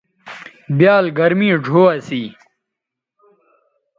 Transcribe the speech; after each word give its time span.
بیال 0.77 1.05
گرمی 1.17 1.49
ڙھو 1.63 1.83
اسی 1.95 2.21